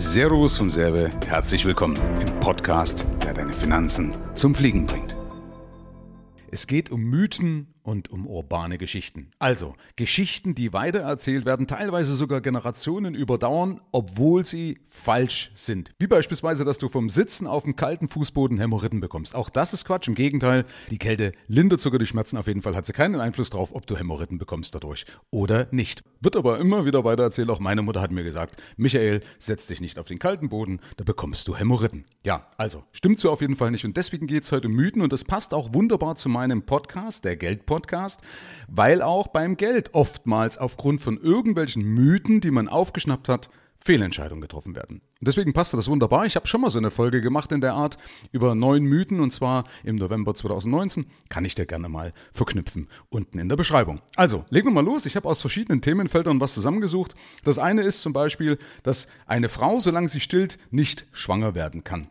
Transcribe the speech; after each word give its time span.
Servus 0.00 0.56
vom 0.56 0.70
Serve, 0.70 1.10
herzlich 1.26 1.64
willkommen 1.64 1.98
im 2.20 2.32
Podcast, 2.38 3.04
der 3.24 3.34
deine 3.34 3.52
Finanzen 3.52 4.14
zum 4.36 4.54
Fliegen 4.54 4.86
bringt. 4.86 5.16
Es 6.52 6.68
geht 6.68 6.92
um 6.92 7.02
Mythen 7.02 7.74
und 7.82 8.10
um 8.10 8.26
urbane 8.26 8.78
Geschichten. 8.78 9.30
Also 9.38 9.74
Geschichten, 9.96 10.54
die 10.54 10.72
weitererzählt 10.72 11.44
werden, 11.44 11.66
teilweise 11.66 12.14
sogar 12.14 12.40
Generationen 12.40 13.14
überdauern, 13.14 13.80
obwohl 13.92 14.44
sie 14.44 14.78
falsch 14.86 15.50
sind. 15.54 15.90
Wie 15.98 16.06
beispielsweise, 16.06 16.64
dass 16.64 16.78
du 16.78 16.88
vom 16.88 17.08
Sitzen 17.08 17.46
auf 17.46 17.64
dem 17.64 17.76
kalten 17.76 18.08
Fußboden 18.08 18.58
Hämorrhoiden 18.58 19.00
bekommst. 19.00 19.34
Auch 19.34 19.50
das 19.50 19.72
ist 19.72 19.84
Quatsch. 19.84 20.08
Im 20.08 20.14
Gegenteil, 20.14 20.64
die 20.90 20.98
Kälte 20.98 21.32
lindert 21.46 21.80
sogar 21.80 21.98
die 21.98 22.06
Schmerzen. 22.06 22.36
Auf 22.36 22.46
jeden 22.46 22.62
Fall 22.62 22.76
hat 22.76 22.86
sie 22.86 22.92
keinen 22.92 23.20
Einfluss 23.20 23.50
darauf, 23.50 23.74
ob 23.74 23.86
du 23.86 23.96
Hämorrhoiden 23.96 24.38
bekommst 24.38 24.74
dadurch 24.74 25.06
oder 25.30 25.68
nicht. 25.70 26.02
Wird 26.20 26.36
aber 26.36 26.58
immer 26.58 26.84
wieder 26.84 27.04
weitererzählt. 27.04 27.50
Auch 27.50 27.60
meine 27.60 27.82
Mutter 27.82 28.00
hat 28.00 28.10
mir 28.10 28.24
gesagt, 28.24 28.60
Michael, 28.76 29.20
setz 29.38 29.66
dich 29.66 29.80
nicht 29.80 29.98
auf 29.98 30.06
den 30.06 30.18
kalten 30.18 30.48
Boden, 30.48 30.80
da 30.96 31.04
bekommst 31.04 31.48
du 31.48 31.56
Hämorrhoiden. 31.56 32.04
Ja, 32.24 32.46
also 32.56 32.84
stimmt 32.92 33.18
so 33.18 33.30
auf 33.30 33.40
jeden 33.40 33.56
Fall 33.56 33.70
nicht. 33.70 33.84
Und 33.84 33.96
deswegen 33.96 34.26
geht 34.26 34.44
es 34.44 34.52
heute 34.52 34.68
um 34.68 34.74
Mythen 34.74 35.02
und 35.02 35.12
das 35.12 35.24
passt 35.24 35.54
auch 35.54 35.72
wunderbar 35.72 36.16
zu 36.16 36.28
meinem 36.28 36.62
Podcast, 36.62 37.24
der 37.24 37.36
Geldpodcast. 37.36 37.77
Podcast, 37.78 38.22
weil 38.66 39.02
auch 39.02 39.28
beim 39.28 39.56
Geld 39.56 39.94
oftmals 39.94 40.58
aufgrund 40.58 41.00
von 41.00 41.16
irgendwelchen 41.16 41.84
Mythen, 41.84 42.40
die 42.40 42.50
man 42.50 42.66
aufgeschnappt 42.66 43.28
hat, 43.28 43.50
Fehlentscheidungen 43.76 44.40
getroffen 44.40 44.74
werden. 44.74 45.00
Deswegen 45.20 45.52
passt 45.52 45.72
das 45.72 45.88
wunderbar. 45.88 46.26
Ich 46.26 46.34
habe 46.34 46.48
schon 46.48 46.60
mal 46.60 46.70
so 46.70 46.78
eine 46.78 46.90
Folge 46.90 47.20
gemacht 47.20 47.52
in 47.52 47.60
der 47.60 47.74
Art 47.74 47.96
über 48.32 48.56
neun 48.56 48.82
Mythen 48.82 49.20
und 49.20 49.30
zwar 49.30 49.64
im 49.84 49.94
November 49.94 50.34
2019. 50.34 51.06
Kann 51.28 51.44
ich 51.44 51.54
dir 51.54 51.66
gerne 51.66 51.88
mal 51.88 52.12
verknüpfen 52.32 52.88
unten 53.08 53.38
in 53.38 53.48
der 53.48 53.54
Beschreibung. 53.54 54.00
Also, 54.16 54.44
legen 54.50 54.66
wir 54.66 54.72
mal 54.72 54.84
los. 54.84 55.06
Ich 55.06 55.14
habe 55.14 55.28
aus 55.28 55.40
verschiedenen 55.40 55.80
Themenfeldern 55.80 56.40
was 56.40 56.54
zusammengesucht. 56.54 57.14
Das 57.44 57.60
eine 57.60 57.82
ist 57.82 58.02
zum 58.02 58.12
Beispiel, 58.12 58.58
dass 58.82 59.06
eine 59.26 59.48
Frau, 59.48 59.78
solange 59.78 60.08
sie 60.08 60.20
stillt, 60.20 60.58
nicht 60.72 61.06
schwanger 61.12 61.54
werden 61.54 61.84
kann. 61.84 62.08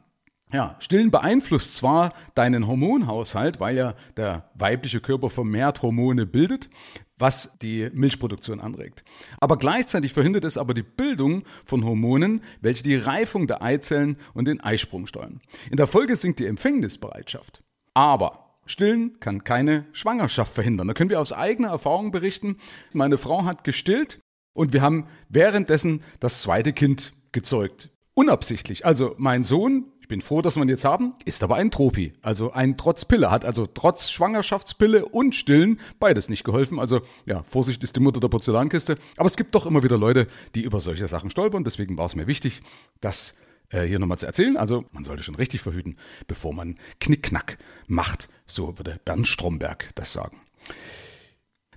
Ja, 0.52 0.78
Stillen 0.80 1.12
beeinflusst 1.12 1.76
zwar 1.76 2.14
deinen 2.34 2.68
Hormonhaushalt, 2.68 3.60
weil 3.60 3.76
ja 3.76 3.96
der 4.16 4.50
weibliche 4.54 5.02
Körper 5.02 5.30
vermehrt 5.30 5.82
Hormone 5.82 6.26
bildet, 6.26 6.70
was 7.18 7.58
die 7.62 7.90
Milchproduktion 7.94 8.62
anregt. 8.62 9.04
Aber 9.40 9.58
gleichzeitig 9.58 10.14
verhindert 10.14 10.46
es 10.46 10.58
aber 10.58 10.74
die 10.74 10.84
Bildung 10.84 11.44
von 11.66 11.84
Hormonen, 11.84 12.42
welche 12.62 12.84
die 12.84 12.96
Reifung 12.96 13.48
der 13.48 13.62
Eizellen 13.62 14.18
und 14.34 14.48
den 14.48 14.62
Eisprung 14.62 15.06
steuern. 15.08 15.42
In 15.70 15.78
der 15.78 15.88
Folge 15.88 16.16
sinkt 16.16 16.40
die 16.40 16.46
Empfängnisbereitschaft. 16.46 17.62
Aber 17.94 18.56
Stillen 18.66 19.20
kann 19.20 19.44
keine 19.44 19.86
Schwangerschaft 19.92 20.54
verhindern. 20.54 20.88
Da 20.88 20.94
können 20.94 21.10
wir 21.10 21.20
aus 21.20 21.34
eigener 21.34 21.70
Erfahrung 21.70 22.12
berichten. 22.12 22.58
Meine 22.94 23.18
Frau 23.18 23.44
hat 23.44 23.64
gestillt 23.64 24.20
und 24.54 24.72
wir 24.72 24.82
haben 24.82 25.08
währenddessen 25.30 26.04
das 26.20 26.42
zweite 26.42 26.72
Kind 26.74 27.14
gezeugt. 27.32 27.90
Unabsichtlich. 28.14 28.86
Also 28.86 29.16
mein 29.18 29.44
Sohn 29.44 29.86
ich 30.08 30.10
bin 30.10 30.22
froh, 30.22 30.42
dass 30.42 30.56
wir 30.56 30.64
ihn 30.64 30.70
jetzt 30.70 30.86
haben, 30.86 31.16
ist 31.26 31.44
aber 31.44 31.58
ein 31.58 31.70
Tropi, 31.70 32.14
also 32.22 32.54
ein 32.54 32.78
trotz 32.78 33.04
Pille, 33.04 33.30
hat 33.30 33.44
also 33.44 33.66
trotz 33.66 34.10
Schwangerschaftspille 34.10 35.04
und 35.04 35.36
Stillen 35.36 35.82
beides 36.00 36.30
nicht 36.30 36.46
geholfen. 36.46 36.80
Also 36.80 37.02
ja, 37.26 37.44
Vorsicht 37.44 37.84
ist 37.84 37.98
die 37.98 38.00
Mutter 38.00 38.22
der 38.22 38.30
Porzellankiste. 38.30 38.98
Aber 39.18 39.26
es 39.26 39.36
gibt 39.36 39.54
doch 39.54 39.66
immer 39.66 39.84
wieder 39.84 39.98
Leute, 39.98 40.28
die 40.56 40.62
über 40.62 40.80
solche 40.80 41.10
Sachen 41.10 41.30
stolpern. 41.30 41.66
Deswegen 41.66 41.98
war 41.98 42.06
es 42.06 42.16
mir 42.16 42.26
wichtig, 42.26 42.62
das 43.02 43.36
äh, 43.68 43.84
hier 43.84 44.00
nochmal 44.00 44.18
zu 44.18 44.28
erzählen. 44.28 44.56
Also 44.56 44.86
man 44.94 45.04
sollte 45.04 45.24
schon 45.24 45.36
richtig 45.36 45.60
verhüten, 45.60 45.98
bevor 46.26 46.54
man 46.54 46.78
Knickknack 47.02 47.58
macht. 47.88 48.30
So 48.46 48.78
würde 48.78 49.02
Bernd 49.04 49.28
Stromberg 49.28 49.90
das 49.96 50.14
sagen. 50.14 50.40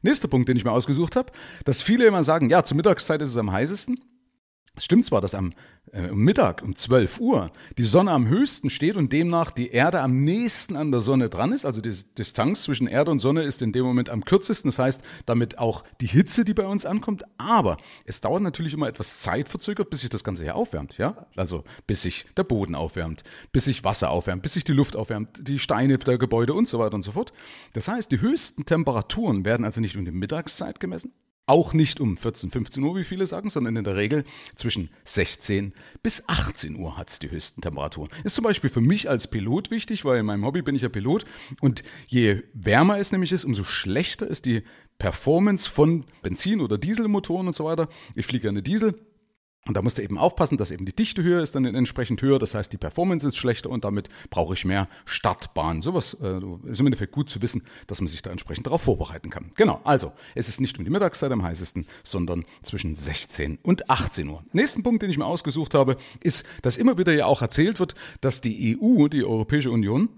Nächster 0.03 0.29
Punkt, 0.29 0.49
den 0.49 0.57
ich 0.57 0.65
mir 0.65 0.71
ausgesucht 0.71 1.17
habe, 1.17 1.33
dass 1.65 1.83
viele 1.83 2.07
immer 2.07 2.23
sagen, 2.23 2.49
ja, 2.49 2.63
zur 2.63 2.77
Mittagszeit 2.77 3.23
ist 3.23 3.31
es 3.31 3.37
am 3.37 3.51
heißesten. 3.51 3.99
Es 4.77 4.85
stimmt 4.85 5.05
zwar, 5.05 5.21
dass 5.21 5.35
am 5.35 5.53
äh, 5.93 6.13
Mittag 6.13 6.63
um 6.63 6.77
12 6.77 7.19
Uhr 7.19 7.51
die 7.77 7.83
Sonne 7.83 8.13
am 8.13 8.29
höchsten 8.29 8.71
steht 8.71 8.97
und 8.97 9.13
demnach 9.13 9.51
die 9.51 9.71
Erde 9.71 10.01
am 10.01 10.23
nächsten 10.23 10.77
an 10.77 10.93
der 10.93 11.01
Sonne 11.01 11.29
dran 11.29 11.53
ist. 11.53 11.67
Also 11.67 11.81
die 11.81 11.93
Distanz 12.17 12.63
zwischen 12.63 12.87
Erde 12.87 13.11
und 13.11 13.19
Sonne 13.19 13.43
ist 13.43 13.63
in 13.63 13.73
dem 13.73 13.85
Moment 13.85 14.11
am 14.11 14.25
kürzesten. 14.25 14.71
Das 14.71 14.79
heißt, 14.79 15.03
damit 15.27 15.59
auch 15.59 15.83
die 16.01 16.07
Hitze, 16.07 16.45
die 16.45 16.55
bei 16.55 16.67
uns 16.67 16.87
ankommt. 16.87 17.25
Aber 17.37 17.79
es 18.05 18.21
dauert 18.21 18.43
natürlich 18.43 18.73
immer 18.73 18.87
etwas 18.87 19.21
Zeit 19.21 19.49
verzögert, 19.49 19.91
bis 19.91 20.01
sich 20.01 20.11
das 20.11 20.23
Ganze 20.23 20.45
hier 20.45 20.55
aufwärmt. 20.55 20.97
Ja? 20.99 21.27
Also 21.35 21.65
bis 21.89 22.03
sich 22.03 22.27
der 22.37 22.45
Boden 22.45 22.77
aufwärmt, 22.77 23.25
bis 23.51 23.65
sich 23.65 23.83
Wasser 23.83 24.11
aufwärmt, 24.11 24.43
bis 24.43 24.53
sich 24.53 24.65
die 24.65 24.73
Luft 24.73 24.95
aufwärmt, 24.95 25.49
die 25.49 25.59
Steine 25.59 25.99
der 25.99 26.17
Gebäude 26.17 26.55
und 26.55 26.69
so 26.69 26.79
weiter 26.79 26.95
und 26.95 27.03
so 27.03 27.13
fort. 27.13 27.33
Das 27.73 27.89
heißt, 27.89 28.13
die 28.13 28.21
höchsten 28.21 28.65
Temperaturen 28.65 29.45
werden 29.45 29.65
also 29.65 29.81
nicht 29.81 29.97
um 29.97 30.05
die 30.05 30.13
Mittagszeit 30.13 30.79
gemessen, 30.79 31.13
auch 31.51 31.75
nicht 31.75 32.01
um 32.01 32.17
14, 32.17 32.51
15 32.51 32.83
Uhr, 32.83 32.97
wie 32.97 33.05
viele 33.05 33.27
sagen, 33.27 33.51
sondern 33.51 33.75
in 33.75 33.85
der 33.85 33.97
Regel 33.97 34.25
zwischen 34.55 34.89
16 35.05 35.75
bis 36.03 36.23
18 36.29 36.77
Uhr 36.77 36.97
hat 36.97 37.11
es 37.11 37.19
die 37.19 37.31
höchsten 37.31 37.61
Temperaturen. 37.61 38.09
Ist 38.23 38.37
zum 38.37 38.45
Beispiel 38.45 38.71
für 38.71 38.81
mich 38.81 39.11
als 39.11 39.27
Pilot 39.27 39.73
wichtig, 39.73 40.05
weil 40.05 40.21
in 40.21 40.27
meinem 40.27 40.45
Hobby 40.45 40.63
bin 40.63 40.77
ich 40.77 40.83
ja 40.83 40.89
Pilot. 40.89 41.25
Und 41.61 41.83
je 42.07 42.43
wärmer 42.55 42.99
es 42.99 43.11
nämlich 43.11 43.33
ist, 43.33 43.45
umso 43.45 43.65
schlechter 43.65 44.29
ist 44.29 44.47
die 44.47 44.63
Performance 44.99 45.69
von 45.69 46.05
Benzin- 46.23 46.61
oder 46.61 46.79
Dieselmotoren 46.79 47.49
und 47.49 47.57
so 47.57 47.65
weiter. 47.65 47.89
Ich 48.15 48.27
fliege 48.27 48.43
gerne 48.43 48.63
Diesel. 48.63 48.95
Und 49.71 49.77
da 49.77 49.83
musst 49.83 49.99
du 49.99 50.03
eben 50.03 50.19
aufpassen, 50.19 50.59
dass 50.59 50.73
eben 50.73 50.85
die 50.85 50.93
Dichte 50.93 51.23
höher 51.23 51.41
ist 51.41 51.55
dann 51.55 51.65
entsprechend 51.65 52.21
höher. 52.23 52.41
Das 52.41 52.57
heißt, 52.57 52.73
die 52.73 52.77
Performance 52.77 53.29
ist 53.29 53.37
schlechter 53.37 53.71
und 53.71 53.85
damit 53.85 54.09
brauche 54.29 54.55
ich 54.55 54.65
mehr 54.65 54.89
Startbahn. 55.05 55.81
Sowas 55.81 56.15
äh, 56.21 56.41
ist 56.69 56.81
im 56.81 56.87
Endeffekt 56.87 57.13
gut 57.13 57.31
zu 57.31 57.41
wissen, 57.41 57.63
dass 57.87 58.01
man 58.01 58.09
sich 58.09 58.21
da 58.21 58.33
entsprechend 58.33 58.67
darauf 58.67 58.83
vorbereiten 58.83 59.31
kann. 59.31 59.53
Genau, 59.55 59.81
also 59.85 60.11
es 60.35 60.49
ist 60.49 60.61
nicht 60.61 60.77
um 60.77 60.85
die 60.85 60.91
Mittagszeit 60.91 61.31
am 61.31 61.45
heißesten, 61.45 61.87
sondern 62.03 62.47
zwischen 62.65 62.97
16 62.97 63.61
und 63.63 63.89
18 63.89 64.29
Uhr. 64.29 64.43
Nächsten 64.51 64.83
Punkt, 64.83 65.03
den 65.03 65.11
ich 65.11 65.19
mir 65.19 65.25
ausgesucht 65.25 65.75
habe, 65.75 65.97
ist, 66.21 66.45
dass 66.63 66.77
immer 66.77 66.99
wieder 66.99 67.13
ja 67.13 67.27
auch 67.27 67.41
erzählt 67.41 67.79
wird, 67.79 67.95
dass 68.21 68.41
die 68.41 68.77
EU, 68.77 69.07
die 69.07 69.23
Europäische 69.23 69.71
Union, 69.71 70.09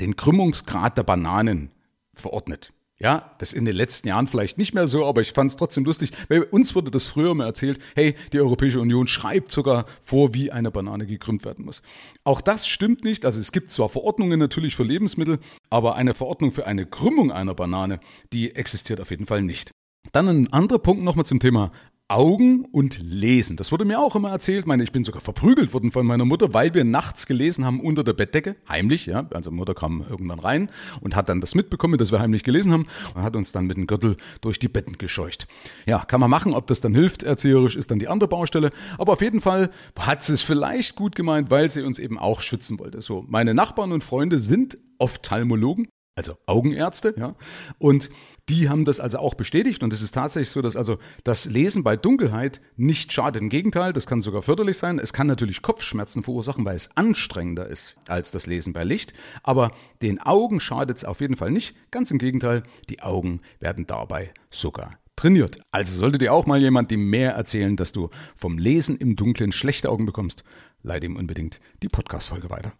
den 0.00 0.16
Krümmungsgrad 0.16 0.98
der 0.98 1.04
Bananen 1.04 1.70
verordnet. 2.12 2.72
Ja, 2.98 3.30
das 3.38 3.52
in 3.52 3.66
den 3.66 3.76
letzten 3.76 4.08
Jahren 4.08 4.26
vielleicht 4.26 4.56
nicht 4.56 4.72
mehr 4.72 4.88
so, 4.88 5.04
aber 5.04 5.20
ich 5.20 5.32
fand 5.32 5.50
es 5.50 5.56
trotzdem 5.58 5.84
lustig, 5.84 6.12
weil 6.28 6.42
uns 6.44 6.74
wurde 6.74 6.90
das 6.90 7.08
früher 7.08 7.34
mal 7.34 7.44
erzählt, 7.44 7.78
hey, 7.94 8.14
die 8.32 8.40
Europäische 8.40 8.80
Union 8.80 9.06
schreibt 9.06 9.52
sogar 9.52 9.84
vor, 10.02 10.32
wie 10.32 10.50
eine 10.50 10.70
Banane 10.70 11.06
gekrümmt 11.06 11.44
werden 11.44 11.66
muss. 11.66 11.82
Auch 12.24 12.40
das 12.40 12.66
stimmt 12.66 13.04
nicht. 13.04 13.26
Also 13.26 13.38
es 13.38 13.52
gibt 13.52 13.70
zwar 13.70 13.90
Verordnungen 13.90 14.38
natürlich 14.38 14.76
für 14.76 14.82
Lebensmittel, 14.82 15.40
aber 15.68 15.94
eine 15.96 16.14
Verordnung 16.14 16.52
für 16.52 16.66
eine 16.66 16.86
Krümmung 16.86 17.30
einer 17.30 17.54
Banane, 17.54 18.00
die 18.32 18.54
existiert 18.54 19.00
auf 19.00 19.10
jeden 19.10 19.26
Fall 19.26 19.42
nicht. 19.42 19.72
Dann 20.12 20.28
ein 20.28 20.52
anderer 20.52 20.78
Punkt 20.78 21.02
nochmal 21.02 21.26
zum 21.26 21.40
Thema 21.40 21.72
Augen 22.08 22.66
und 22.66 23.00
Lesen. 23.02 23.56
Das 23.56 23.72
wurde 23.72 23.84
mir 23.84 23.98
auch 23.98 24.14
immer 24.14 24.30
erzählt. 24.30 24.60
Ich 24.60 24.66
meine, 24.66 24.84
ich 24.84 24.92
bin 24.92 25.02
sogar 25.02 25.20
verprügelt 25.20 25.74
worden 25.74 25.90
von 25.90 26.06
meiner 26.06 26.24
Mutter, 26.24 26.54
weil 26.54 26.72
wir 26.72 26.84
nachts 26.84 27.26
gelesen 27.26 27.64
haben 27.64 27.80
unter 27.80 28.04
der 28.04 28.12
Bettdecke, 28.12 28.54
heimlich. 28.68 29.06
Ja, 29.06 29.26
also 29.34 29.50
Mutter 29.50 29.74
kam 29.74 30.04
irgendwann 30.08 30.38
rein 30.38 30.70
und 31.00 31.16
hat 31.16 31.28
dann 31.28 31.40
das 31.40 31.56
mitbekommen, 31.56 31.98
dass 31.98 32.12
wir 32.12 32.20
heimlich 32.20 32.44
gelesen 32.44 32.70
haben 32.72 32.86
und 33.16 33.22
hat 33.22 33.34
uns 33.34 33.50
dann 33.50 33.66
mit 33.66 33.76
dem 33.76 33.88
Gürtel 33.88 34.16
durch 34.40 34.60
die 34.60 34.68
Betten 34.68 34.98
gescheucht. 34.98 35.48
Ja, 35.86 36.04
kann 36.04 36.20
man 36.20 36.30
machen. 36.30 36.54
Ob 36.54 36.68
das 36.68 36.80
dann 36.80 36.94
hilft, 36.94 37.24
erzieherisch, 37.24 37.74
ist 37.74 37.90
dann 37.90 37.98
die 37.98 38.06
andere 38.06 38.28
Baustelle. 38.28 38.70
Aber 38.98 39.14
auf 39.14 39.20
jeden 39.20 39.40
Fall 39.40 39.70
hat 39.98 40.22
sie 40.22 40.34
es 40.34 40.42
vielleicht 40.42 40.94
gut 40.94 41.16
gemeint, 41.16 41.50
weil 41.50 41.72
sie 41.72 41.82
uns 41.82 41.98
eben 41.98 42.20
auch 42.20 42.40
schützen 42.40 42.78
wollte. 42.78 43.02
So, 43.02 43.24
meine 43.26 43.52
Nachbarn 43.52 43.90
und 43.90 44.04
Freunde 44.04 44.38
sind 44.38 44.78
Ophthalmologen 44.98 45.88
also 46.16 46.38
Augenärzte, 46.46 47.14
ja. 47.16 47.36
Und 47.78 48.08
die 48.48 48.70
haben 48.70 48.86
das 48.86 49.00
also 49.00 49.18
auch 49.18 49.34
bestätigt. 49.34 49.82
Und 49.82 49.92
es 49.92 50.00
ist 50.00 50.14
tatsächlich 50.14 50.50
so, 50.50 50.62
dass 50.62 50.74
also 50.74 50.98
das 51.24 51.44
Lesen 51.44 51.84
bei 51.84 51.96
Dunkelheit 51.96 52.62
nicht 52.76 53.12
schadet. 53.12 53.42
Im 53.42 53.50
Gegenteil, 53.50 53.92
das 53.92 54.06
kann 54.06 54.22
sogar 54.22 54.40
förderlich 54.40 54.78
sein. 54.78 54.98
Es 54.98 55.12
kann 55.12 55.26
natürlich 55.26 55.60
Kopfschmerzen 55.60 56.22
verursachen, 56.22 56.64
weil 56.64 56.74
es 56.74 56.88
anstrengender 56.96 57.66
ist 57.66 57.96
als 58.08 58.30
das 58.30 58.46
Lesen 58.46 58.72
bei 58.72 58.82
Licht. 58.82 59.12
Aber 59.42 59.72
den 60.00 60.18
Augen 60.18 60.58
schadet 60.58 60.96
es 60.96 61.04
auf 61.04 61.20
jeden 61.20 61.36
Fall 61.36 61.50
nicht. 61.50 61.76
Ganz 61.90 62.10
im 62.10 62.18
Gegenteil, 62.18 62.62
die 62.88 63.02
Augen 63.02 63.42
werden 63.60 63.86
dabei 63.86 64.32
sogar 64.50 64.98
trainiert. 65.16 65.58
Also 65.70 65.98
sollte 65.98 66.16
dir 66.16 66.32
auch 66.32 66.46
mal 66.46 66.60
jemand 66.60 66.90
dem 66.90 67.10
mehr 67.10 67.32
erzählen, 67.32 67.76
dass 67.76 67.92
du 67.92 68.08
vom 68.34 68.56
Lesen 68.56 68.96
im 68.96 69.16
Dunkeln 69.16 69.52
schlechte 69.52 69.90
Augen 69.90 70.06
bekommst, 70.06 70.44
leite 70.82 71.06
ihm 71.06 71.16
unbedingt 71.16 71.60
die 71.82 71.88
Podcast-Folge 71.88 72.48
weiter. 72.48 72.72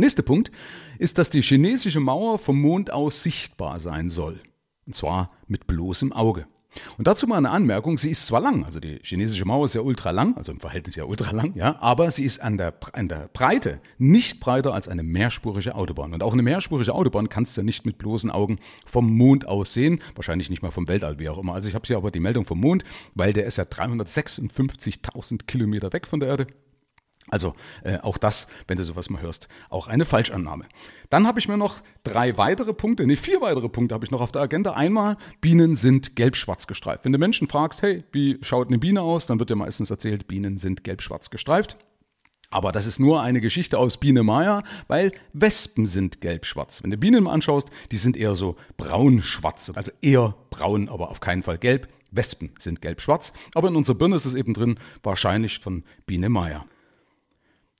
Nächster 0.00 0.22
Punkt 0.22 0.50
ist, 0.98 1.18
dass 1.18 1.30
die 1.30 1.42
chinesische 1.42 2.00
Mauer 2.00 2.38
vom 2.38 2.60
Mond 2.60 2.92
aus 2.92 3.22
sichtbar 3.22 3.80
sein 3.80 4.08
soll. 4.08 4.40
Und 4.86 4.96
zwar 4.96 5.30
mit 5.46 5.66
bloßem 5.66 6.12
Auge. 6.12 6.46
Und 6.98 7.06
dazu 7.06 7.26
mal 7.26 7.36
eine 7.36 7.50
Anmerkung, 7.50 7.98
sie 7.98 8.10
ist 8.10 8.26
zwar 8.26 8.40
lang, 8.40 8.64
also 8.64 8.78
die 8.78 9.00
chinesische 9.02 9.44
Mauer 9.44 9.64
ist 9.64 9.74
ja 9.74 9.80
ultra 9.80 10.10
lang, 10.12 10.36
also 10.36 10.52
im 10.52 10.60
Verhältnis 10.60 10.96
ja 10.96 11.04
ultra 11.04 11.32
lang, 11.32 11.52
ja, 11.56 11.76
aber 11.80 12.10
sie 12.10 12.24
ist 12.24 12.40
an 12.40 12.58
der, 12.58 12.74
an 12.92 13.08
der 13.08 13.28
Breite 13.32 13.80
nicht 13.98 14.38
breiter 14.38 14.72
als 14.72 14.86
eine 14.86 15.02
mehrspurige 15.02 15.74
Autobahn. 15.74 16.14
Und 16.14 16.22
auch 16.22 16.32
eine 16.32 16.42
mehrspurige 16.42 16.94
Autobahn 16.94 17.28
kannst 17.28 17.56
du 17.56 17.62
ja 17.62 17.64
nicht 17.64 17.86
mit 17.86 17.98
bloßen 17.98 18.30
Augen 18.30 18.58
vom 18.86 19.10
Mond 19.10 19.48
aus 19.48 19.74
sehen, 19.74 20.00
wahrscheinlich 20.14 20.48
nicht 20.48 20.62
mal 20.62 20.70
vom 20.70 20.86
Weltall, 20.86 21.18
wie 21.18 21.28
auch 21.28 21.38
immer. 21.38 21.54
Also 21.54 21.68
ich 21.68 21.74
habe 21.74 21.86
hier 21.86 21.96
aber 21.96 22.10
die 22.10 22.20
Meldung 22.20 22.44
vom 22.44 22.60
Mond, 22.60 22.84
weil 23.14 23.32
der 23.32 23.46
ist 23.46 23.58
ja 23.58 23.64
356.000 23.64 25.46
Kilometer 25.46 25.92
weg 25.92 26.06
von 26.06 26.20
der 26.20 26.28
Erde. 26.28 26.46
Also 27.30 27.54
äh, 27.84 27.98
auch 27.98 28.18
das, 28.18 28.48
wenn 28.66 28.76
du 28.76 28.84
sowas 28.84 29.08
mal 29.08 29.22
hörst, 29.22 29.48
auch 29.70 29.86
eine 29.86 30.04
Falschannahme. 30.04 30.66
Dann 31.08 31.26
habe 31.26 31.38
ich 31.38 31.48
mir 31.48 31.56
noch 31.56 31.80
drei 32.02 32.36
weitere 32.36 32.72
Punkte, 32.74 33.06
nee, 33.06 33.16
vier 33.16 33.40
weitere 33.40 33.68
Punkte 33.68 33.94
habe 33.94 34.04
ich 34.04 34.10
noch 34.10 34.20
auf 34.20 34.32
der 34.32 34.42
Agenda. 34.42 34.72
Einmal, 34.72 35.16
Bienen 35.40 35.74
sind 35.74 36.16
gelb-schwarz 36.16 36.66
gestreift. 36.66 37.04
Wenn 37.04 37.12
du 37.12 37.18
Menschen 37.18 37.48
fragst, 37.48 37.82
hey, 37.82 38.04
wie 38.12 38.38
schaut 38.42 38.68
eine 38.68 38.78
Biene 38.78 39.02
aus, 39.02 39.26
dann 39.26 39.38
wird 39.38 39.50
dir 39.50 39.56
meistens 39.56 39.90
erzählt, 39.90 40.28
Bienen 40.28 40.58
sind 40.58 40.84
gelb-schwarz 40.84 41.30
gestreift. 41.30 41.76
Aber 42.52 42.72
das 42.72 42.86
ist 42.86 42.98
nur 42.98 43.22
eine 43.22 43.40
Geschichte 43.40 43.78
aus 43.78 43.98
Biene 43.98 44.24
Maya, 44.24 44.64
weil 44.88 45.12
Wespen 45.32 45.86
sind 45.86 46.20
gelb-schwarz. 46.20 46.82
Wenn 46.82 46.90
du 46.90 46.96
Bienen 46.96 47.24
mal 47.24 47.32
anschaust, 47.32 47.70
die 47.92 47.96
sind 47.96 48.16
eher 48.16 48.34
so 48.34 48.56
braun-schwarz, 48.76 49.70
also 49.76 49.92
eher 50.02 50.34
braun, 50.50 50.88
aber 50.88 51.10
auf 51.10 51.20
keinen 51.20 51.44
Fall 51.44 51.58
gelb. 51.58 51.88
Wespen 52.10 52.50
sind 52.58 52.82
gelb-schwarz, 52.82 53.32
aber 53.54 53.68
in 53.68 53.76
unserer 53.76 53.94
Birne 53.94 54.16
ist 54.16 54.24
es 54.24 54.34
eben 54.34 54.52
drin, 54.52 54.80
wahrscheinlich 55.04 55.60
von 55.60 55.84
Biene 56.06 56.28
Maya. 56.28 56.66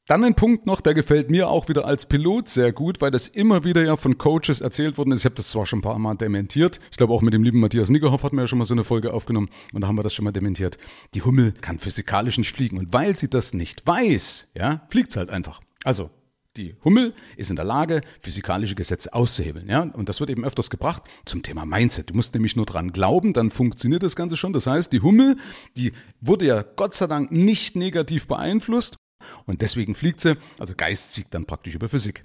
Dann 0.06 0.24
ein 0.24 0.34
Punkt 0.34 0.66
noch, 0.66 0.80
der 0.80 0.94
gefällt 0.94 1.30
mir 1.30 1.48
auch 1.48 1.68
wieder 1.68 1.84
als 1.84 2.06
Pilot 2.06 2.48
sehr 2.48 2.72
gut, 2.72 3.00
weil 3.00 3.10
das 3.10 3.28
immer 3.28 3.64
wieder 3.64 3.84
ja 3.84 3.96
von 3.96 4.18
Coaches 4.18 4.60
erzählt 4.60 4.98
worden 4.98 5.12
ist. 5.12 5.20
Ich 5.20 5.24
habe 5.24 5.36
das 5.36 5.50
zwar 5.50 5.66
schon 5.66 5.78
ein 5.78 5.82
paar 5.82 5.98
Mal 5.98 6.16
dementiert. 6.16 6.80
Ich 6.90 6.96
glaube 6.96 7.12
auch 7.12 7.22
mit 7.22 7.32
dem 7.32 7.44
lieben 7.44 7.60
Matthias 7.60 7.90
Nickerhoff 7.90 8.24
hatten 8.24 8.36
wir 8.36 8.42
ja 8.42 8.48
schon 8.48 8.58
mal 8.58 8.64
so 8.64 8.74
eine 8.74 8.82
Folge 8.82 9.12
aufgenommen 9.12 9.50
und 9.72 9.82
da 9.82 9.88
haben 9.88 9.96
wir 9.96 10.02
das 10.02 10.14
schon 10.14 10.24
mal 10.24 10.32
dementiert. 10.32 10.78
Die 11.14 11.22
Hummel 11.22 11.52
kann 11.52 11.78
physikalisch 11.78 12.38
nicht 12.38 12.54
fliegen 12.54 12.78
und 12.78 12.92
weil 12.92 13.14
sie 13.14 13.28
das 13.28 13.54
nicht 13.54 13.86
weiß, 13.86 14.50
ja, 14.56 14.86
fliegt 14.90 15.14
halt 15.16 15.30
einfach. 15.30 15.60
Also 15.84 16.10
die 16.56 16.74
Hummel 16.84 17.14
ist 17.36 17.50
in 17.50 17.56
der 17.56 17.64
Lage, 17.64 18.00
physikalische 18.20 18.74
Gesetze 18.74 19.14
auszuhebeln. 19.14 19.68
Ja? 19.68 19.82
Und 19.82 20.08
das 20.08 20.18
wird 20.18 20.30
eben 20.30 20.44
öfters 20.44 20.68
gebracht 20.68 21.04
zum 21.24 21.42
Thema 21.42 21.64
Mindset. 21.64 22.10
Du 22.10 22.14
musst 22.14 22.34
nämlich 22.34 22.56
nur 22.56 22.66
dran 22.66 22.92
glauben, 22.92 23.32
dann 23.32 23.52
funktioniert 23.52 24.02
das 24.02 24.16
Ganze 24.16 24.36
schon. 24.36 24.52
Das 24.52 24.66
heißt, 24.66 24.92
die 24.92 25.00
Hummel, 25.00 25.36
die 25.76 25.92
wurde 26.20 26.46
ja 26.46 26.62
Gott 26.62 26.94
sei 26.94 27.06
Dank 27.06 27.30
nicht 27.30 27.76
negativ 27.76 28.26
beeinflusst 28.26 28.96
und 29.46 29.60
deswegen 29.60 29.94
fliegt 29.94 30.20
sie, 30.20 30.36
also 30.58 30.74
Geist 30.76 31.14
siegt 31.14 31.34
dann 31.34 31.46
praktisch 31.46 31.74
über 31.74 31.88
Physik. 31.88 32.24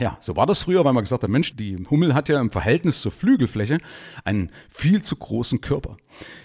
Ja, 0.00 0.16
so 0.20 0.36
war 0.36 0.46
das 0.46 0.62
früher, 0.62 0.84
weil 0.84 0.92
man 0.92 1.02
gesagt 1.02 1.24
hat, 1.24 1.30
Mensch, 1.30 1.56
die 1.56 1.76
Hummel 1.90 2.14
hat 2.14 2.28
ja 2.28 2.40
im 2.40 2.52
Verhältnis 2.52 3.00
zur 3.00 3.10
Flügelfläche 3.10 3.78
einen 4.24 4.52
viel 4.68 5.02
zu 5.02 5.16
großen 5.16 5.60
Körper. 5.60 5.96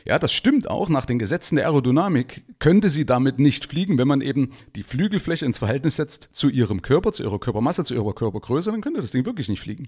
Ja, 0.06 0.18
das 0.18 0.31
stimmt 0.31 0.68
auch. 0.68 0.90
Nach 0.90 1.06
den 1.06 1.20
Gesetzen 1.20 1.58
der 1.58 1.66
Aerodynamik 1.66 2.44
könnte 2.58 2.90
sie 2.90 3.06
damit 3.06 3.38
nicht 3.38 3.66
fliegen, 3.66 4.00
wenn 4.00 4.08
man 4.08 4.22
eben 4.22 4.54
die 4.75 4.81
Flügelfläche 4.81 5.46
ins 5.46 5.60
Verhältnis 5.60 5.98
setzt 5.98 6.30
zu 6.31 6.50
ihrem 6.50 6.81
Körper, 6.81 7.14
zu 7.14 7.22
ihrer 7.22 7.40
Körpermasse, 7.40 7.84
zu 7.84 7.94
ihrer 7.94 8.14
Körpergröße, 8.14 8.72
dann 8.72 8.81
könnte 8.81 9.02
das 9.02 9.12
Ding 9.12 9.24
wirklich 9.24 9.50
nicht 9.50 9.62
fliegen. 9.62 9.88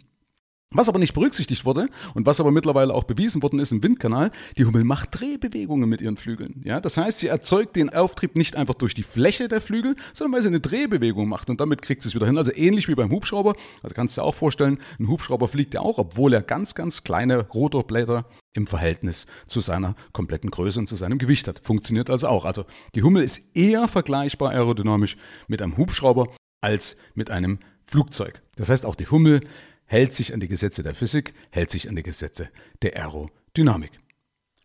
Was 0.72 0.90
aber 0.90 1.00
nicht 1.00 1.14
berücksichtigt 1.14 1.64
wurde 1.64 1.88
und 2.16 2.26
was 2.26 2.40
aber 2.40 2.52
mittlerweile 2.52 2.94
auch 2.94 3.04
bewiesen 3.04 3.42
worden 3.44 3.60
ist 3.60 3.72
im 3.72 3.84
Windkanal, 3.84 4.32
die 4.58 4.66
Hummel 4.66 4.84
macht 4.84 5.20
Drehbewegungen 5.20 5.88
mit 5.88 6.02
ihren 6.02 6.18
Flügeln. 6.18 6.62
Ja, 6.66 6.82
das 6.82 6.98
heißt, 6.98 7.20
sie 7.20 7.28
erzeugt 7.28 7.76
den 7.76 7.92
Auftrieb 7.92 8.36
nicht 8.36 8.56
einfach 8.56 8.74
durch 8.74 8.94
die 8.94 9.04
Fläche 9.04 9.48
der 9.48 9.62
Flügel, 9.62 9.96
sondern 10.12 10.34
weil 10.34 10.42
sie 10.42 10.48
eine 10.50 10.60
Drehbewegung 10.60 11.30
macht 11.30 11.50
und 11.50 11.62
damit 11.62 11.82
kriegt 11.82 12.02
sie 12.02 12.10
es 12.10 12.16
wieder 12.16 12.26
hin. 12.26 12.38
Also 12.38 12.52
ähnlich 12.54 12.88
wie 12.88 12.96
beim 12.96 13.12
Hubschrauber. 13.12 13.56
Also 13.84 13.94
kannst 13.94 14.18
du 14.18 14.22
dir 14.22 14.26
auch 14.26 14.36
vorstellen, 14.36 14.80
ein 15.00 15.08
Hubschrauber 15.08 15.48
fliegt 15.48 15.76
ja 15.76 15.82
auch, 15.82 15.98
obwohl 15.98 16.34
er 16.34 16.42
ganz, 16.42 16.76
ganz 16.76 17.04
kleine 17.04 17.48
Rotorblätter 17.48 18.26
im 18.54 18.68
Verhältnis 18.68 19.28
zu 19.48 19.60
seiner 19.60 19.96
kompletten 20.14 20.50
Größe 20.50 20.80
und 20.80 20.88
zu 20.88 20.96
seinem 20.96 21.20
Gewicht 21.20 21.48
hat. 21.48 21.60
Funktioniert 21.64 22.10
also 22.10 22.28
auch. 22.28 22.44
Also 22.44 22.66
die 22.96 23.04
Hummel 23.04 23.24
ist 23.24 23.56
eher 23.56 23.88
vergleichbar 23.88 24.52
aerodynamisch 24.52 25.16
mit 25.48 25.62
einem 25.62 25.78
Hubschrauber 25.78 26.28
als 26.62 26.98
mit 27.14 27.32
einem 27.32 27.60
Flugzeug. 27.86 28.42
Das 28.56 28.70
heißt, 28.70 28.86
auch 28.86 28.96
die 28.96 29.08
Hummel 29.08 29.42
hält 29.86 30.14
sich 30.14 30.34
an 30.34 30.40
die 30.40 30.48
Gesetze 30.48 30.84
der 30.84 30.96
Physik, 30.96 31.34
hält 31.52 31.72
sich 31.72 31.90
an 31.90 31.96
die 31.96 32.04
Gesetze 32.04 32.50
der 32.82 32.96
Aerodynamik. 32.98 33.92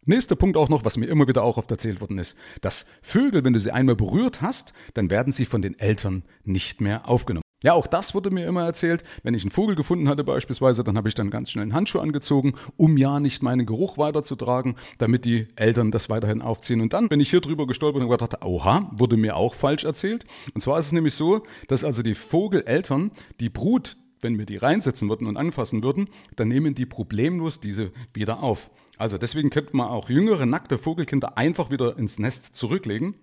Nächster 0.06 0.34
Punkt 0.34 0.56
auch 0.56 0.70
noch, 0.70 0.84
was 0.84 0.96
mir 0.96 1.06
immer 1.06 1.28
wieder 1.28 1.42
auch 1.42 1.58
oft 1.58 1.70
erzählt 1.70 2.00
worden 2.00 2.18
ist, 2.18 2.36
dass 2.62 2.86
Vögel, 3.02 3.44
wenn 3.44 3.52
du 3.52 3.60
sie 3.60 3.70
einmal 3.70 3.96
berührt 3.96 4.40
hast, 4.40 4.72
dann 4.94 5.10
werden 5.10 5.32
sie 5.32 5.44
von 5.44 5.60
den 5.60 5.78
Eltern 5.78 6.24
nicht 6.42 6.80
mehr 6.80 7.06
aufgenommen. 7.06 7.44
Ja, 7.62 7.74
auch 7.74 7.86
das 7.86 8.14
wurde 8.14 8.30
mir 8.30 8.46
immer 8.46 8.64
erzählt. 8.64 9.02
Wenn 9.22 9.34
ich 9.34 9.42
einen 9.42 9.50
Vogel 9.50 9.76
gefunden 9.76 10.08
hatte 10.08 10.24
beispielsweise, 10.24 10.82
dann 10.82 10.96
habe 10.96 11.08
ich 11.10 11.14
dann 11.14 11.28
ganz 11.28 11.50
schnell 11.50 11.64
einen 11.64 11.74
Handschuh 11.74 11.98
angezogen, 11.98 12.54
um 12.78 12.96
ja 12.96 13.20
nicht 13.20 13.42
meinen 13.42 13.66
Geruch 13.66 13.98
weiterzutragen, 13.98 14.76
damit 14.96 15.26
die 15.26 15.48
Eltern 15.56 15.90
das 15.90 16.08
weiterhin 16.08 16.40
aufziehen. 16.40 16.80
Und 16.80 16.94
dann 16.94 17.10
bin 17.10 17.20
ich 17.20 17.28
hier 17.28 17.42
drüber 17.42 17.66
gestolpert 17.66 18.02
und 18.02 18.08
gedacht, 18.08 18.42
oha, 18.42 18.90
wurde 18.96 19.18
mir 19.18 19.36
auch 19.36 19.54
falsch 19.54 19.84
erzählt. 19.84 20.24
Und 20.54 20.62
zwar 20.62 20.78
ist 20.78 20.86
es 20.86 20.92
nämlich 20.92 21.14
so, 21.14 21.42
dass 21.68 21.84
also 21.84 22.02
die 22.02 22.14
Vogeleltern 22.14 23.10
die 23.40 23.50
Brut 23.50 23.98
wenn 24.20 24.38
wir 24.38 24.46
die 24.46 24.56
reinsetzen 24.56 25.08
würden 25.08 25.26
und 25.26 25.36
anfassen 25.36 25.82
würden, 25.82 26.08
dann 26.36 26.48
nehmen 26.48 26.74
die 26.74 26.86
problemlos 26.86 27.60
diese 27.60 27.92
wieder 28.12 28.42
auf. 28.42 28.70
Also 28.96 29.18
deswegen 29.18 29.50
könnte 29.50 29.76
man 29.76 29.88
auch 29.88 30.10
jüngere 30.10 30.46
nackte 30.46 30.78
Vogelkinder 30.78 31.38
einfach 31.38 31.70
wieder 31.70 31.98
ins 31.98 32.18
Nest 32.18 32.54
zurücklegen, 32.54 33.14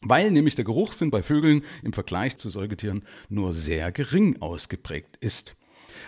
weil 0.00 0.30
nämlich 0.30 0.56
der 0.56 0.64
Geruchssinn 0.64 1.10
bei 1.10 1.22
Vögeln 1.22 1.62
im 1.82 1.92
Vergleich 1.92 2.36
zu 2.36 2.48
Säugetieren 2.48 3.04
nur 3.28 3.52
sehr 3.52 3.92
gering 3.92 4.40
ausgeprägt 4.40 5.16
ist. 5.20 5.56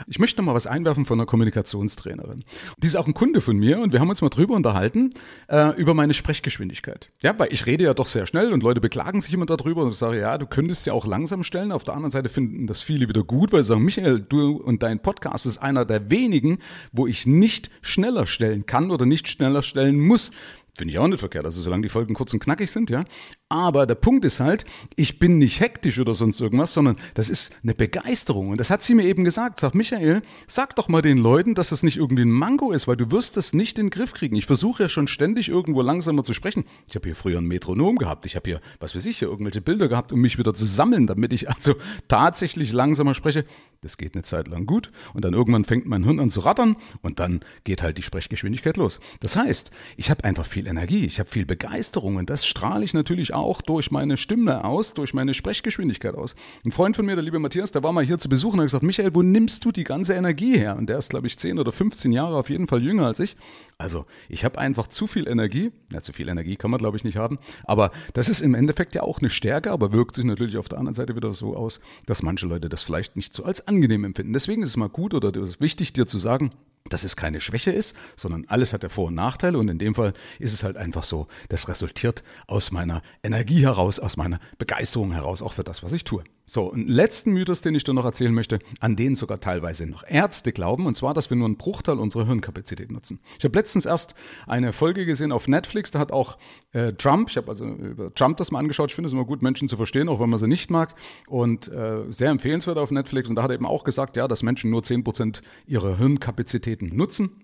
Ich 0.06 0.19
möchte 0.19 0.41
noch 0.41 0.47
mal 0.47 0.55
was 0.55 0.67
einwerfen 0.67 1.06
von 1.06 1.19
einer 1.19 1.27
Kommunikationstrainerin. 1.27 2.44
Die 2.79 2.87
ist 2.87 2.97
auch 2.97 3.06
ein 3.06 3.15
Kunde 3.15 3.41
von 3.41 3.56
mir 3.56 3.81
und 3.81 3.93
wir 3.93 4.00
haben 4.00 4.09
uns 4.09 4.23
mal 4.23 4.29
drüber 4.29 4.55
unterhalten, 4.55 5.11
äh, 5.49 5.75
über 5.77 5.94
meine 5.94 6.15
Sprechgeschwindigkeit. 6.15 7.11
Ja, 7.23 7.39
weil 7.39 7.53
ich 7.53 7.67
rede 7.67 7.85
ja 7.85 7.94
doch 7.94 8.06
sehr 8.06 8.27
schnell 8.27 8.53
und 8.53 8.62
Leute 8.62 8.81
beklagen 8.81 9.23
sich 9.23 9.35
immer 9.35 9.47
darüber 9.47 9.83
und 9.83 9.91
ich 9.91 9.97
sage, 9.97 10.19
ja, 10.19 10.39
du 10.39 10.47
könntest 10.47 10.87
ja 10.87 10.93
auch 10.93 11.06
langsam 11.06 11.44
stellen. 11.44 11.73
Auf 11.73 11.85
der 11.85 11.94
anderen 11.94 12.11
Seite 12.11 12.29
finden 12.29 12.67
das 12.67 12.83
viele 12.83 13.09
wieder 13.09 13.25
gut, 13.25 13.53
weil 13.53 13.62
sie 13.62 13.69
sagen, 13.69 13.85
Michael, 13.85 14.23
du 14.23 14.56
und 14.56 14.83
dein 14.83 15.00
Podcast 15.00 15.47
ist 15.47 15.59
einer 15.59 15.85
der 15.85 16.11
wenigen, 16.11 16.59
wo 16.93 17.06
ich 17.06 17.27
nicht 17.27 17.71
schneller 17.81 18.27
stellen 18.27 18.67
kann 18.67 18.91
oder 18.91 19.06
nicht 19.06 19.29
schneller 19.29 19.62
stellen 19.62 20.00
muss. 20.00 20.33
Finde 20.75 20.93
ich 20.93 20.99
auch 20.99 21.06
nicht 21.06 21.21
verkehrt, 21.21 21.45
also 21.45 21.61
solange 21.61 21.83
die 21.83 21.91
Folgen 21.91 22.15
kurz 22.15 22.33
und 22.33 22.41
knackig 22.41 22.71
sind, 22.71 22.88
ja. 22.88 23.05
Aber 23.52 23.84
der 23.84 23.96
Punkt 23.96 24.25
ist 24.25 24.40
halt, 24.40 24.64
ich 24.96 25.19
bin 25.19 25.37
nicht 25.37 25.60
hektisch 25.60 25.99
oder 25.99 26.14
sonst 26.14 26.40
irgendwas, 26.40 26.72
sondern 26.72 26.96
das 27.12 27.28
ist 27.28 27.52
eine 27.62 27.75
Begeisterung. 27.75 28.49
Und 28.49 28.58
das 28.58 28.70
hat 28.70 28.82
sie 28.82 28.94
mir 28.94 29.04
eben 29.04 29.25
gesagt. 29.25 29.60
Sagt, 29.60 29.75
Michael, 29.75 30.22
sag 30.46 30.75
doch 30.76 30.88
mal 30.88 31.02
den 31.02 31.19
Leuten, 31.19 31.54
dass 31.54 31.69
das 31.69 31.82
nicht 31.82 31.99
irgendwie 31.99 32.22
ein 32.22 32.31
Mango 32.31 32.72
ist, 32.72 32.88
weil 32.88 32.96
du 32.96 33.10
wirst 33.10 33.37
das 33.37 33.52
nicht 33.52 33.78
in 33.78 33.87
den 33.87 33.90
Griff 33.90 34.14
kriegen. 34.14 34.37
Ich 34.37 34.46
versuche 34.46 34.84
ja 34.84 34.88
schon 34.88 35.06
ständig 35.06 35.50
irgendwo 35.50 35.82
langsamer 35.82 36.25
zu 36.25 36.32
sprechen. 36.32 36.64
Ich 36.88 36.94
habe 36.94 37.06
hier 37.06 37.14
früher 37.14 37.37
ein 37.43 37.44
Metronom 37.44 37.99
gehabt. 37.99 38.25
Ich 38.25 38.37
habe 38.37 38.49
hier, 38.49 38.60
was 38.81 38.96
weiß 38.96 39.04
ich, 39.04 39.19
hier 39.19 39.28
irgendwelche 39.28 39.60
Bilder 39.60 39.87
gehabt, 39.87 40.12
um 40.12 40.20
mich 40.22 40.38
wieder 40.38 40.54
zu 40.54 40.64
sammeln, 40.64 41.06
damit 41.06 41.34
ich 41.34 41.50
also 41.50 41.75
tatsächlich 42.08 42.72
langsamer 42.72 43.12
spreche. 43.12 43.44
Das 43.82 43.99
geht 43.99 44.14
eine 44.14 44.22
Zeit 44.22 44.49
lang 44.49 44.64
gut. 44.64 44.90
Und 45.12 45.26
dann 45.26 45.34
irgendwann 45.34 45.66
fängt 45.66 45.84
mein 45.84 46.04
Hirn 46.04 46.20
an 46.20 46.31
zu 46.31 46.40
rattern 46.40 46.76
und 47.02 47.19
dann 47.19 47.40
geht 47.64 47.82
halt 47.82 47.99
die 47.99 48.02
Sprechgeschwindigkeit 48.02 48.78
los. 48.78 48.99
Das 49.20 49.37
heißt, 49.37 49.72
ich 49.99 50.08
habe 50.08 50.25
einfach 50.25 50.46
viel 50.46 50.66
Energie, 50.66 51.04
ich 51.04 51.19
habe 51.19 51.28
viel 51.28 51.44
Begeisterung 51.44 52.16
und 52.16 52.31
das 52.31 52.46
strahle 52.46 52.84
ich 52.84 52.94
natürlich 52.94 53.34
auch 53.34 53.42
auch 53.43 53.62
durch 53.62 53.91
meine 53.91 54.17
Stimme 54.17 54.65
aus, 54.65 54.94
durch 54.94 55.15
meine 55.15 55.35
Sprechgeschwindigkeit 55.35 56.15
aus. 56.15 56.35
Ein 56.65 56.73
Freund 56.73 56.97
von 56.97 57.06
mir, 57.06 57.15
der 57.15 57.25
liebe 57.25 57.39
Matthias, 57.39 57.73
der 57.73 57.83
war 57.83 57.93
mal 57.93 58.05
hier 58.05 58.19
zu 58.19 58.29
besuchen 58.29 58.55
und 58.55 58.61
hat 58.61 58.67
gesagt, 58.67 58.85
Michael, 58.85 59.15
wo 59.15 59.23
nimmst 59.23 59.65
du 59.65 59.73
die 59.73 59.85
ganze 59.85 60.15
Energie 60.15 60.56
her? 60.56 60.77
Und 60.77 60.89
der 60.89 60.99
ist, 60.99 61.11
glaube 61.11 61.27
ich, 61.27 61.39
10 61.39 61.59
oder 61.59 61.73
15 61.73 62.12
Jahre 62.12 62.37
auf 62.37 62.50
jeden 62.50 62.67
Fall 62.67 62.83
jünger 62.83 63.06
als 63.06 63.21
ich. 63.21 63.37
Also 63.79 64.06
ich 64.29 64.44
habe 64.44 64.59
einfach 64.59 64.87
zu 64.87 65.06
viel 65.06 65.27
Energie. 65.29 65.73
Ja, 65.91 66.00
zu 66.00 66.12
viel 66.12 66.29
Energie 66.29 66.56
kann 66.56 66.71
man, 66.71 66.79
glaube 66.79 66.97
ich, 66.97 67.05
nicht 67.05 67.17
haben. 67.17 67.39
Aber 67.65 67.91
das 68.15 68.29
ist 68.29 68.41
im 68.41 68.55
Endeffekt 68.55 68.94
ja 68.94 69.03
auch 69.03 69.19
eine 69.19 69.31
Stärke, 69.31 69.71
aber 69.71 69.93
wirkt 69.93 70.14
sich 70.14 70.25
natürlich 70.25 70.57
auf 70.57 70.69
der 70.69 70.78
anderen 70.78 70.95
Seite 70.95 71.16
wieder 71.16 71.33
so 71.33 71.57
aus, 71.57 71.81
dass 72.07 72.23
manche 72.23 72.47
Leute 72.47 72.69
das 72.69 72.83
vielleicht 72.83 73.16
nicht 73.16 73.35
so 73.35 73.45
als 73.45 73.66
angenehm 73.66 74.05
empfinden. 74.05 74.33
Deswegen 74.33 74.62
ist 74.62 74.71
es 74.71 74.76
mal 74.76 74.88
gut 74.88 75.14
oder 75.14 75.33
wichtig, 75.61 75.93
dir 75.93 76.07
zu 76.07 76.19
sagen, 76.19 76.52
dass 76.89 77.05
es 77.05 77.17
keine 77.17 77.41
Schwäche 77.41 77.71
ist, 77.71 77.97
sondern 78.17 78.45
alles 78.49 78.73
hat 78.73 78.83
ja 78.83 78.89
Vor- 78.89 79.09
und 79.09 79.15
Nachteile 79.15 79.59
und 79.59 79.69
in 79.69 79.79
dem 79.79 79.95
Fall 79.95 80.12
ist 80.39 80.53
es 80.53 80.62
halt 80.62 80.77
einfach 80.77 81.05
so, 81.05 81.29
das 81.49 81.69
resultiert 81.69 82.23
aus 82.47 82.71
meiner 82.71 83.03
Energie 83.23 83.62
heraus, 83.62 83.99
aus 83.99 84.17
meiner 84.17 84.41
Begeisterung 84.59 85.12
heraus, 85.12 85.43
auch 85.43 85.55
für 85.55 85.65
das, 85.65 85.83
was 85.83 85.93
ich 85.93 86.05
tue. 86.05 86.25
So, 86.52 86.71
einen 86.71 86.87
letzten 86.87 87.32
Mythos, 87.32 87.62
den 87.62 87.75
ich 87.75 87.82
dir 87.82 87.94
noch 87.94 88.04
erzählen 88.04 88.35
möchte, 88.35 88.59
an 88.78 88.94
den 88.94 89.14
sogar 89.14 89.40
teilweise 89.40 89.87
noch 89.87 90.04
Ärzte 90.06 90.52
glauben, 90.52 90.85
und 90.85 90.94
zwar, 90.94 91.14
dass 91.14 91.30
wir 91.30 91.37
nur 91.38 91.47
einen 91.47 91.56
Bruchteil 91.56 91.99
unserer 91.99 92.26
Hirnkapazität 92.26 92.92
nutzen. 92.92 93.21
Ich 93.38 93.44
habe 93.47 93.59
letztens 93.59 93.87
erst 93.87 94.14
eine 94.47 94.75
Folge 94.75 95.06
gesehen 95.06 95.32
auf 95.32 95.49
Netflix, 95.49 95.92
da 95.92 95.99
hat 95.99 96.12
auch 96.12 96.37
äh, 96.73 96.92
Trump, 96.92 97.30
ich 97.30 97.38
habe 97.38 97.49
also 97.49 97.64
über 97.64 98.14
Trump 98.14 98.37
das 98.37 98.50
mal 98.50 98.59
angeschaut, 98.59 98.90
ich 98.90 98.94
finde 98.94 99.06
es 99.06 99.14
immer 99.14 99.25
gut, 99.25 99.40
Menschen 99.40 99.66
zu 99.66 99.78
verstehen, 99.78 100.11
auch 100.11 100.21
wenn 100.21 100.28
man 100.28 100.38
sie 100.38 100.47
nicht 100.47 100.71
mag, 100.71 100.94
und 101.26 101.68
äh, 101.68 102.02
sehr 102.11 102.28
empfehlenswert 102.28 102.76
auf 102.76 102.90
Netflix, 102.90 103.30
und 103.30 103.37
da 103.37 103.44
hat 103.44 103.50
er 103.50 103.54
eben 103.54 103.64
auch 103.64 103.82
gesagt, 103.82 104.18
ja, 104.18 104.28
dass 104.28 104.42
Menschen 104.42 104.71
nur 104.71 104.82
10% 104.82 105.40
ihrer 105.66 105.97
Hirnkapazitäten 105.97 106.94
nutzen. 106.94 107.41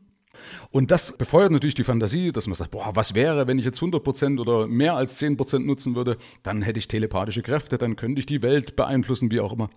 Und 0.71 0.91
das 0.91 1.17
befeuert 1.17 1.53
natürlich 1.53 1.75
die 1.75 1.85
Fantasie, 1.85 2.33
dass 2.33 2.47
man 2.47 2.55
sagt, 2.55 2.71
boah, 2.71 2.91
was 2.95 3.15
wäre, 3.15 3.47
wenn 3.47 3.59
ich 3.59 3.65
jetzt 3.65 3.81
100% 3.81 4.41
oder 4.41 4.67
mehr 4.67 4.95
als 4.95 5.21
10% 5.21 5.61
nutzen 5.61 5.95
würde, 5.95 6.17
dann 6.43 6.63
hätte 6.63 6.79
ich 6.79 6.89
telepathische 6.89 7.43
Kräfte, 7.43 7.79
dann 7.79 7.97
könnte 7.97 8.21
ich 8.21 8.27
die 8.27 8.43
Welt 8.43 8.77
beeinflussen, 8.77 9.31
wie 9.31 9.41
auch 9.41 9.53
immer. 9.53 9.71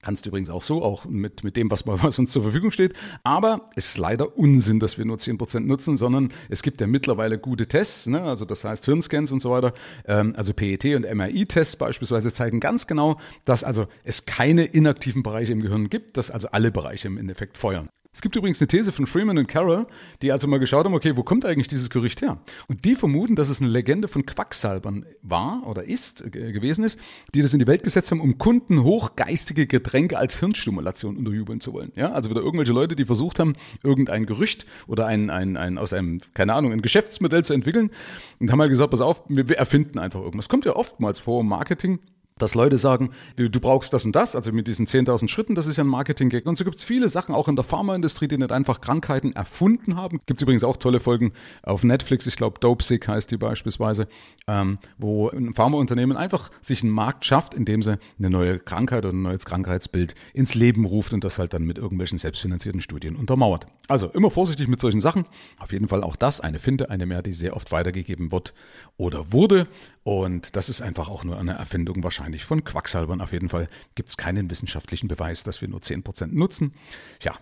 Kannst 0.00 0.24
du 0.24 0.28
übrigens 0.28 0.48
auch 0.48 0.62
so, 0.62 0.84
auch 0.84 1.06
mit, 1.06 1.42
mit 1.42 1.56
dem, 1.56 1.72
was, 1.72 1.84
was 1.84 2.18
uns 2.20 2.30
zur 2.30 2.42
Verfügung 2.42 2.70
steht. 2.70 2.94
Aber 3.24 3.68
es 3.74 3.86
ist 3.86 3.98
leider 3.98 4.38
Unsinn, 4.38 4.78
dass 4.78 4.96
wir 4.96 5.04
nur 5.04 5.16
10% 5.16 5.60
nutzen, 5.60 5.96
sondern 5.96 6.32
es 6.48 6.62
gibt 6.62 6.80
ja 6.80 6.86
mittlerweile 6.86 7.36
gute 7.36 7.66
Tests, 7.66 8.06
ne? 8.06 8.22
also 8.22 8.44
das 8.44 8.62
heißt 8.62 8.84
Hirnscans 8.84 9.32
und 9.32 9.40
so 9.40 9.50
weiter. 9.50 9.74
Ähm, 10.06 10.34
also 10.36 10.54
PET 10.54 10.84
und 10.94 11.12
MRI-Tests 11.12 11.76
beispielsweise 11.76 12.32
zeigen 12.32 12.60
ganz 12.60 12.86
genau, 12.86 13.18
dass 13.44 13.64
also 13.64 13.88
es 14.04 14.24
keine 14.24 14.66
inaktiven 14.66 15.24
Bereiche 15.24 15.52
im 15.52 15.62
Gehirn 15.62 15.90
gibt, 15.90 16.16
dass 16.16 16.30
also 16.30 16.48
alle 16.52 16.70
Bereiche 16.70 17.08
im 17.08 17.18
Endeffekt 17.18 17.56
feuern. 17.56 17.88
Es 18.18 18.22
gibt 18.22 18.34
übrigens 18.34 18.60
eine 18.60 18.66
These 18.66 18.90
von 18.90 19.06
Freeman 19.06 19.38
und 19.38 19.46
Carroll, 19.46 19.86
die 20.22 20.32
also 20.32 20.48
mal 20.48 20.58
geschaut 20.58 20.84
haben, 20.84 20.92
okay, 20.92 21.16
wo 21.16 21.22
kommt 21.22 21.44
eigentlich 21.44 21.68
dieses 21.68 21.88
Gerücht 21.88 22.20
her? 22.20 22.40
Und 22.66 22.84
die 22.84 22.96
vermuten, 22.96 23.36
dass 23.36 23.48
es 23.48 23.60
eine 23.60 23.70
Legende 23.70 24.08
von 24.08 24.26
Quacksalbern 24.26 25.06
war 25.22 25.62
oder 25.64 25.84
ist, 25.84 26.22
äh, 26.22 26.50
gewesen 26.50 26.82
ist, 26.82 26.98
die 27.32 27.42
das 27.42 27.52
in 27.52 27.60
die 27.60 27.68
Welt 27.68 27.84
gesetzt 27.84 28.10
haben, 28.10 28.20
um 28.20 28.36
Kunden 28.36 28.82
hochgeistige 28.82 29.68
Getränke 29.68 30.18
als 30.18 30.40
Hirnstimulation 30.40 31.16
unterjubeln 31.16 31.60
zu 31.60 31.72
wollen. 31.72 31.92
Ja, 31.94 32.10
also 32.10 32.28
wieder 32.28 32.40
irgendwelche 32.40 32.72
Leute, 32.72 32.96
die 32.96 33.04
versucht 33.04 33.38
haben, 33.38 33.54
irgendein 33.84 34.26
Gerücht 34.26 34.66
oder 34.88 35.06
ein, 35.06 35.30
ein, 35.30 35.56
ein 35.56 35.78
aus 35.78 35.92
einem, 35.92 36.18
keine 36.34 36.54
Ahnung, 36.54 36.72
ein 36.72 36.82
Geschäftsmodell 36.82 37.44
zu 37.44 37.52
entwickeln 37.52 37.92
und 38.40 38.50
haben 38.50 38.60
halt 38.60 38.70
gesagt, 38.70 38.90
pass 38.90 39.00
auf, 39.00 39.22
wir, 39.28 39.48
wir 39.48 39.58
erfinden 39.58 40.00
einfach 40.00 40.22
irgendwas. 40.22 40.48
Kommt 40.48 40.64
ja 40.64 40.74
oftmals 40.74 41.20
vor 41.20 41.42
im 41.42 41.46
Marketing, 41.46 42.00
dass 42.38 42.54
Leute 42.54 42.78
sagen, 42.78 43.10
du, 43.36 43.48
brauchst 43.60 43.92
das 43.92 44.04
und 44.04 44.14
das, 44.14 44.36
also 44.36 44.52
mit 44.52 44.68
diesen 44.68 44.86
10.000 44.86 45.28
Schritten, 45.28 45.54
das 45.54 45.66
ist 45.66 45.76
ja 45.76 45.84
ein 45.84 45.88
Marketing-Gag. 45.88 46.46
Und 46.46 46.56
so 46.56 46.64
gibt 46.64 46.76
es 46.76 46.84
viele 46.84 47.08
Sachen 47.08 47.34
auch 47.34 47.48
in 47.48 47.56
der 47.56 47.64
Pharmaindustrie, 47.64 48.28
die 48.28 48.38
nicht 48.38 48.52
einfach 48.52 48.80
Krankheiten 48.80 49.32
erfunden 49.32 49.96
haben. 49.96 50.20
Gibt 50.26 50.40
es 50.40 50.42
übrigens 50.42 50.64
auch 50.64 50.76
tolle 50.76 51.00
Folgen 51.00 51.32
auf 51.62 51.84
Netflix, 51.84 52.26
ich 52.26 52.36
glaube 52.36 52.58
Dope 52.60 52.82
Sick 52.82 53.08
heißt 53.08 53.30
die 53.30 53.36
beispielsweise, 53.36 54.08
ähm, 54.46 54.78
wo 54.98 55.28
ein 55.28 55.54
Pharmaunternehmen 55.54 56.16
einfach 56.16 56.50
sich 56.60 56.82
einen 56.82 56.92
Markt 56.92 57.24
schafft, 57.24 57.54
indem 57.54 57.82
sie 57.82 57.98
eine 58.18 58.30
neue 58.30 58.58
Krankheit 58.58 59.04
oder 59.04 59.14
ein 59.14 59.22
neues 59.22 59.44
Krankheitsbild 59.44 60.14
ins 60.34 60.54
Leben 60.54 60.84
ruft 60.84 61.12
und 61.12 61.24
das 61.24 61.38
halt 61.38 61.54
dann 61.54 61.64
mit 61.64 61.78
irgendwelchen 61.78 62.18
selbstfinanzierten 62.18 62.80
Studien 62.80 63.16
untermauert. 63.16 63.66
Also 63.88 64.08
immer 64.08 64.30
vorsichtig 64.30 64.68
mit 64.68 64.80
solchen 64.80 65.00
Sachen. 65.00 65.26
Auf 65.58 65.72
jeden 65.72 65.88
Fall 65.88 66.02
auch 66.02 66.16
das, 66.16 66.40
eine 66.40 66.58
Finte, 66.58 66.90
eine 66.90 67.06
mehr, 67.06 67.22
die 67.22 67.32
sehr 67.32 67.56
oft 67.56 67.72
weitergegeben 67.72 68.32
wird 68.32 68.54
oder 68.96 69.32
wurde. 69.32 69.66
Und 70.08 70.56
das 70.56 70.70
ist 70.70 70.80
einfach 70.80 71.10
auch 71.10 71.22
nur 71.22 71.38
eine 71.38 71.52
Erfindung 71.52 72.02
wahrscheinlich 72.02 72.46
von 72.46 72.64
Quacksalbern 72.64 73.20
auf 73.20 73.32
jeden 73.32 73.50
Fall, 73.50 73.68
gibt 73.94 74.08
es 74.08 74.16
keinen 74.16 74.48
wissenschaftlichen 74.48 75.06
Beweis, 75.06 75.42
dass 75.42 75.60
wir 75.60 75.68
nur 75.68 75.80
10% 75.80 76.28
nutzen. 76.28 76.72
Ja, 77.20 77.34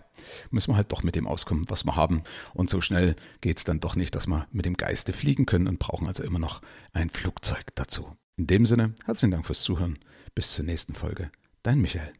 müssen 0.51 0.73
wir 0.73 0.75
halt 0.75 0.91
doch 0.91 1.01
mit 1.01 1.15
dem 1.15 1.27
auskommen, 1.27 1.63
was 1.69 1.85
wir 1.85 1.95
haben. 1.95 2.23
Und 2.53 2.69
so 2.69 2.81
schnell 2.81 3.15
geht 3.39 3.59
es 3.59 3.63
dann 3.63 3.79
doch 3.79 3.95
nicht, 3.95 4.15
dass 4.15 4.27
wir 4.27 4.47
mit 4.51 4.65
dem 4.65 4.75
Geiste 4.75 5.13
fliegen 5.13 5.45
können 5.45 5.69
und 5.69 5.79
brauchen 5.79 6.07
also 6.07 6.23
immer 6.23 6.39
noch 6.39 6.61
ein 6.91 7.09
Flugzeug 7.09 7.73
dazu. 7.75 8.17
In 8.35 8.47
dem 8.47 8.65
Sinne, 8.65 8.93
herzlichen 9.05 9.31
Dank 9.31 9.45
fürs 9.45 9.63
Zuhören. 9.63 9.97
Bis 10.35 10.51
zur 10.51 10.65
nächsten 10.65 10.93
Folge. 10.93 11.31
Dein 11.63 11.79
Michael. 11.79 12.11